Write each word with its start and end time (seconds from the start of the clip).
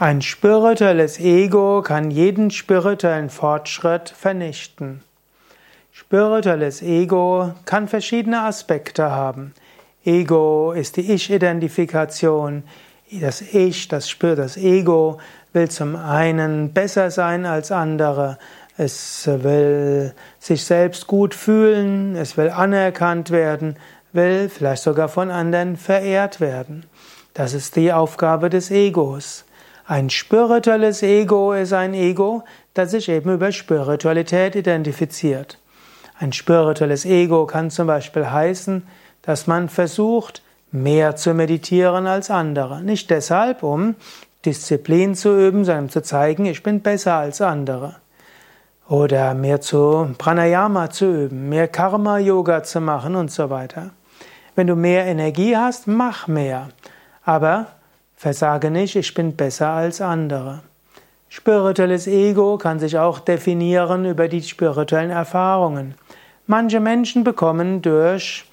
Ein 0.00 0.22
spirituelles 0.22 1.18
Ego 1.18 1.82
kann 1.82 2.12
jeden 2.12 2.52
spirituellen 2.52 3.30
Fortschritt 3.30 4.10
vernichten. 4.10 5.02
Spirituelles 5.90 6.82
Ego 6.82 7.52
kann 7.64 7.88
verschiedene 7.88 8.42
Aspekte 8.42 9.10
haben. 9.10 9.54
Ego 10.04 10.70
ist 10.70 10.98
die 10.98 11.12
Ich-Identifikation. 11.12 12.62
Das 13.10 13.40
Ich, 13.40 13.88
das 13.88 14.08
spürt 14.08 14.38
das 14.38 14.56
Ego, 14.56 15.18
will 15.52 15.68
zum 15.68 15.96
einen 15.96 16.72
besser 16.72 17.10
sein 17.10 17.44
als 17.44 17.72
andere. 17.72 18.38
Es 18.76 19.26
will 19.26 20.14
sich 20.38 20.64
selbst 20.64 21.08
gut 21.08 21.34
fühlen, 21.34 22.14
es 22.14 22.36
will 22.36 22.50
anerkannt 22.50 23.32
werden, 23.32 23.74
will 24.12 24.48
vielleicht 24.48 24.84
sogar 24.84 25.08
von 25.08 25.32
anderen 25.32 25.76
verehrt 25.76 26.40
werden. 26.40 26.86
Das 27.34 27.52
ist 27.52 27.74
die 27.74 27.92
Aufgabe 27.92 28.48
des 28.48 28.70
Egos. 28.70 29.44
Ein 29.90 30.10
spirituelles 30.10 31.02
Ego 31.02 31.54
ist 31.54 31.72
ein 31.72 31.94
Ego, 31.94 32.44
das 32.74 32.90
sich 32.90 33.08
eben 33.08 33.32
über 33.32 33.52
Spiritualität 33.52 34.54
identifiziert. 34.54 35.58
Ein 36.18 36.34
spirituelles 36.34 37.06
Ego 37.06 37.46
kann 37.46 37.70
zum 37.70 37.86
Beispiel 37.86 38.30
heißen, 38.30 38.86
dass 39.22 39.46
man 39.46 39.70
versucht, 39.70 40.42
mehr 40.70 41.16
zu 41.16 41.32
meditieren 41.32 42.06
als 42.06 42.30
andere. 42.30 42.82
Nicht 42.82 43.08
deshalb, 43.08 43.62
um 43.62 43.94
Disziplin 44.44 45.14
zu 45.14 45.34
üben, 45.34 45.64
sondern 45.64 45.84
um 45.84 45.90
zu 45.90 46.02
zeigen, 46.02 46.44
ich 46.44 46.62
bin 46.62 46.82
besser 46.82 47.14
als 47.14 47.40
andere. 47.40 47.96
Oder 48.90 49.32
mehr 49.32 49.62
zu 49.62 50.14
Pranayama 50.18 50.90
zu 50.90 51.06
üben, 51.06 51.48
mehr 51.48 51.66
Karma-Yoga 51.66 52.62
zu 52.62 52.82
machen 52.82 53.16
und 53.16 53.30
so 53.30 53.48
weiter. 53.48 53.92
Wenn 54.54 54.66
du 54.66 54.76
mehr 54.76 55.06
Energie 55.06 55.56
hast, 55.56 55.86
mach 55.86 56.28
mehr. 56.28 56.68
Aber 57.24 57.68
Versage 58.18 58.72
nicht, 58.72 58.96
ich 58.96 59.14
bin 59.14 59.36
besser 59.36 59.68
als 59.68 60.00
andere. 60.00 60.62
Spirituelles 61.28 62.08
Ego 62.08 62.58
kann 62.58 62.80
sich 62.80 62.98
auch 62.98 63.20
definieren 63.20 64.04
über 64.04 64.26
die 64.26 64.42
spirituellen 64.42 65.10
Erfahrungen. 65.10 65.94
Manche 66.48 66.80
Menschen 66.80 67.22
bekommen 67.22 67.80
durch 67.80 68.44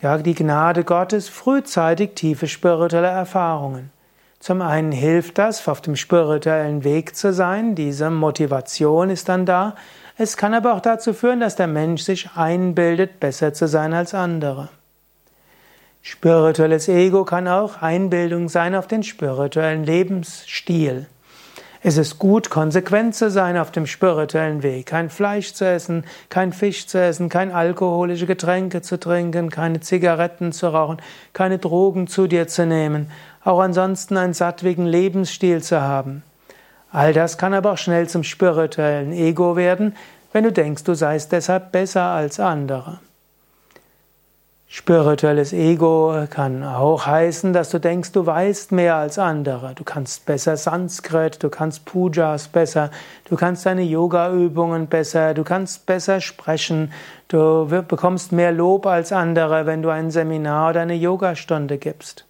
ja, 0.00 0.16
die 0.18 0.36
Gnade 0.36 0.84
Gottes 0.84 1.28
frühzeitig 1.28 2.14
tiefe 2.14 2.46
spirituelle 2.46 3.08
Erfahrungen. 3.08 3.90
Zum 4.38 4.62
einen 4.62 4.92
hilft 4.92 5.38
das, 5.38 5.66
auf 5.66 5.80
dem 5.80 5.96
spirituellen 5.96 6.84
Weg 6.84 7.16
zu 7.16 7.32
sein, 7.32 7.74
diese 7.74 8.10
Motivation 8.10 9.10
ist 9.10 9.28
dann 9.28 9.44
da. 9.44 9.74
Es 10.16 10.36
kann 10.36 10.54
aber 10.54 10.72
auch 10.72 10.80
dazu 10.80 11.14
führen, 11.14 11.40
dass 11.40 11.56
der 11.56 11.66
Mensch 11.66 12.02
sich 12.02 12.30
einbildet, 12.36 13.18
besser 13.18 13.54
zu 13.54 13.66
sein 13.66 13.92
als 13.92 14.14
andere. 14.14 14.68
Spirituelles 16.06 16.86
Ego 16.88 17.24
kann 17.24 17.48
auch 17.48 17.80
Einbildung 17.80 18.50
sein 18.50 18.74
auf 18.74 18.86
den 18.86 19.02
spirituellen 19.02 19.84
Lebensstil. 19.84 21.06
Es 21.82 21.96
ist 21.96 22.18
gut, 22.18 22.50
konsequent 22.50 23.14
zu 23.14 23.30
sein 23.30 23.56
auf 23.56 23.72
dem 23.72 23.86
spirituellen 23.86 24.62
Weg, 24.62 24.84
kein 24.84 25.08
Fleisch 25.08 25.54
zu 25.54 25.64
essen, 25.64 26.04
kein 26.28 26.52
Fisch 26.52 26.86
zu 26.86 27.00
essen, 27.00 27.30
kein 27.30 27.50
alkoholische 27.50 28.26
Getränke 28.26 28.82
zu 28.82 29.00
trinken, 29.00 29.48
keine 29.48 29.80
Zigaretten 29.80 30.52
zu 30.52 30.68
rauchen, 30.68 30.98
keine 31.32 31.56
Drogen 31.56 32.06
zu 32.06 32.26
dir 32.26 32.48
zu 32.48 32.66
nehmen, 32.66 33.10
auch 33.42 33.60
ansonsten 33.60 34.18
einen 34.18 34.34
sattwigen 34.34 34.84
Lebensstil 34.84 35.62
zu 35.62 35.80
haben. 35.80 36.22
All 36.92 37.14
das 37.14 37.38
kann 37.38 37.54
aber 37.54 37.72
auch 37.72 37.78
schnell 37.78 38.10
zum 38.10 38.24
spirituellen 38.24 39.14
Ego 39.14 39.56
werden, 39.56 39.96
wenn 40.34 40.44
du 40.44 40.52
denkst, 40.52 40.84
du 40.84 40.92
seist 40.92 41.32
deshalb 41.32 41.72
besser 41.72 42.02
als 42.02 42.38
andere. 42.40 43.00
Spirituelles 44.84 45.54
Ego 45.54 46.26
kann 46.28 46.62
auch 46.62 47.06
heißen, 47.06 47.54
dass 47.54 47.70
du 47.70 47.80
denkst, 47.80 48.12
du 48.12 48.26
weißt 48.26 48.70
mehr 48.70 48.96
als 48.96 49.18
andere. 49.18 49.72
Du 49.74 49.82
kannst 49.82 50.26
besser 50.26 50.58
Sanskrit, 50.58 51.42
du 51.42 51.48
kannst 51.48 51.86
Pujas 51.86 52.48
besser, 52.48 52.90
du 53.24 53.34
kannst 53.34 53.64
deine 53.64 53.80
Yoga-Übungen 53.80 54.88
besser, 54.88 55.32
du 55.32 55.42
kannst 55.42 55.86
besser 55.86 56.20
sprechen, 56.20 56.92
du 57.28 57.66
bekommst 57.88 58.32
mehr 58.32 58.52
Lob 58.52 58.84
als 58.84 59.10
andere, 59.10 59.64
wenn 59.64 59.80
du 59.80 59.88
ein 59.88 60.10
Seminar 60.10 60.68
oder 60.68 60.82
eine 60.82 60.96
Yogastunde 60.96 61.78
gibst. 61.78 62.26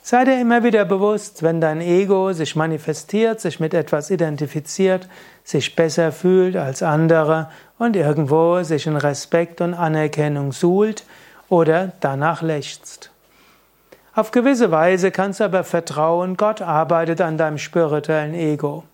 Sei 0.00 0.24
dir 0.24 0.40
immer 0.40 0.64
wieder 0.64 0.86
bewusst, 0.86 1.42
wenn 1.42 1.60
dein 1.60 1.82
Ego 1.82 2.32
sich 2.32 2.56
manifestiert, 2.56 3.42
sich 3.42 3.60
mit 3.60 3.74
etwas 3.74 4.08
identifiziert, 4.08 5.06
sich 5.44 5.76
besser 5.76 6.12
fühlt 6.12 6.56
als 6.56 6.82
andere 6.82 7.50
und 7.78 7.94
irgendwo 7.94 8.62
sich 8.62 8.86
in 8.86 8.96
Respekt 8.96 9.60
und 9.60 9.74
Anerkennung 9.74 10.52
suhlt, 10.52 11.04
oder 11.48 11.92
danach 12.00 12.42
lechzt. 12.42 13.10
Auf 14.14 14.30
gewisse 14.32 14.70
Weise 14.70 15.10
kannst 15.10 15.40
du 15.40 15.44
aber 15.44 15.64
vertrauen, 15.64 16.36
Gott 16.36 16.60
arbeitet 16.60 17.20
an 17.20 17.38
deinem 17.38 17.58
spirituellen 17.58 18.34
Ego. 18.34 18.84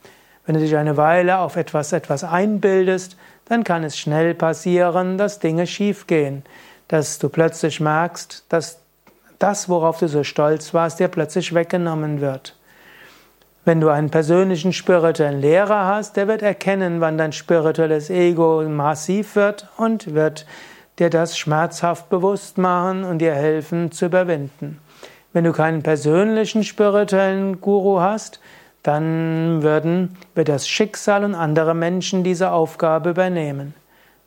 Wenn 0.45 0.55
du 0.55 0.61
dich 0.61 0.77
eine 0.77 0.97
Weile 0.97 1.39
auf 1.39 1.57
etwas 1.57 1.93
etwas 1.93 2.25
einbildest, 2.25 3.17
dann 3.47 3.65
kann 3.65 3.85
es 3.85 3.99
schnell 3.99 4.35
passieren, 4.35 5.17
dass 5.17 5.39
Dinge 5.39 5.67
schiefgehen, 5.67 6.45
dass 6.89 7.19
du 7.19 7.29
plötzlich 7.29 7.81
merkst, 7.81 8.45
dass 8.49 8.81
das, 9.39 9.69
worauf 9.69 9.99
du 9.99 10.09
so 10.09 10.25
stolz 10.25 10.75
warst, 10.75 11.01
dir 11.01 11.09
plötzlich 11.09 11.55
weggenommen 11.55 12.21
wird. 12.21 12.57
Wenn 13.65 13.81
du 13.81 13.89
einen 13.89 14.11
persönlichen 14.11 14.75
spirituellen 14.75 15.41
Lehrer 15.41 15.87
hast, 15.87 16.17
der 16.17 16.29
wird 16.29 16.43
erkennen, 16.43 17.01
wann 17.01 17.17
dein 17.17 17.33
spirituelles 17.33 18.11
Ego 18.11 18.63
massiv 18.69 19.37
wird 19.37 19.69
und 19.79 20.15
wird 20.15 20.45
dir 20.99 21.11
das 21.11 21.37
schmerzhaft 21.37 22.09
bewusst 22.09 22.59
machen 22.59 23.05
und 23.05 23.19
dir 23.19 23.35
helfen 23.35 23.91
zu 23.91 24.07
überwinden. 24.07 24.81
Wenn 25.33 25.45
du 25.45 25.53
keinen 25.53 25.83
persönlichen 25.83 26.63
spirituellen 26.63 27.61
Guru 27.61 28.01
hast, 28.01 28.41
dann 28.85 29.63
würden, 29.63 30.17
wird 30.35 30.49
das 30.49 30.69
Schicksal 30.69 31.25
und 31.25 31.35
andere 31.35 31.75
Menschen 31.75 32.23
diese 32.23 32.53
Aufgabe 32.53 33.11
übernehmen. 33.11 33.75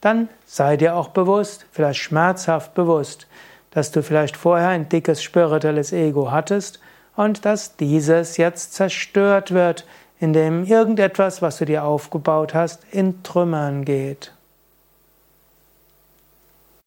Dann 0.01 0.29
sei 0.45 0.77
dir 0.77 0.95
auch 0.95 1.09
bewusst, 1.09 1.65
vielleicht 1.71 2.01
schmerzhaft 2.01 2.73
bewusst, 2.73 3.27
dass 3.71 3.91
du 3.91 4.01
vielleicht 4.03 4.35
vorher 4.35 4.69
ein 4.69 4.89
dickes 4.89 5.23
spirituelles 5.23 5.93
Ego 5.93 6.31
hattest 6.31 6.79
und 7.15 7.45
dass 7.45 7.77
dieses 7.77 8.37
jetzt 8.37 8.73
zerstört 8.73 9.53
wird, 9.53 9.85
indem 10.19 10.63
irgendetwas, 10.65 11.41
was 11.41 11.57
du 11.57 11.65
dir 11.65 11.83
aufgebaut 11.83 12.53
hast, 12.53 12.83
in 12.91 13.23
Trümmern 13.23 13.85
geht. 13.85 14.33